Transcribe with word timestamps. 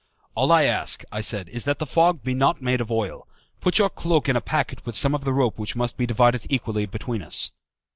"All 0.33 0.51
I 0.51 0.63
ask," 0.63 1.03
I 1.11 1.21
said, 1.21 1.47
"is 1.49 1.63
that 1.65 1.77
the 1.77 1.85
fog 1.85 2.23
be 2.23 2.33
not 2.33 2.59
made 2.59 2.81
of 2.81 2.91
oil. 2.91 3.27
Put 3.59 3.77
your 3.77 3.91
cloak 3.91 4.27
in 4.27 4.35
a 4.35 4.41
packet 4.41 4.83
with 4.83 4.97
some 4.97 5.13
of 5.13 5.25
the 5.25 5.31
rope 5.31 5.59
which 5.59 5.75
must 5.75 5.95
be 5.95 6.07
divided 6.07 6.47
equally 6.49 6.87
between 6.87 7.21
us." 7.21 7.51